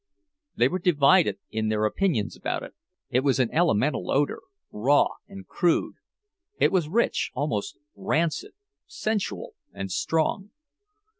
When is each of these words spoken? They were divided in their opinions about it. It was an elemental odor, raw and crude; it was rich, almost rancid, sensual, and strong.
They 0.55 0.67
were 0.67 0.79
divided 0.79 1.37
in 1.51 1.69
their 1.69 1.85
opinions 1.85 2.35
about 2.35 2.63
it. 2.63 2.73
It 3.11 3.19
was 3.19 3.39
an 3.39 3.51
elemental 3.51 4.09
odor, 4.09 4.41
raw 4.71 5.09
and 5.27 5.47
crude; 5.47 5.93
it 6.57 6.71
was 6.71 6.89
rich, 6.89 7.29
almost 7.35 7.77
rancid, 7.95 8.53
sensual, 8.87 9.53
and 9.71 9.91
strong. 9.91 10.49